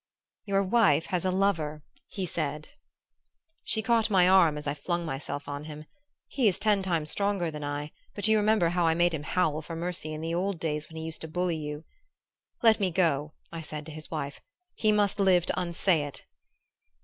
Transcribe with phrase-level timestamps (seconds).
[0.45, 2.69] "'Your wife has a lover,' he said.
[3.63, 5.85] "She caught my arm as I flung myself on him.
[6.27, 9.61] He is ten times stronger than I, but you remember how I made him howl
[9.61, 11.83] for mercy in the old days when he used to bully you.
[12.63, 14.41] "'Let me go,' I said to his wife.
[14.73, 16.25] 'He must live to unsay it.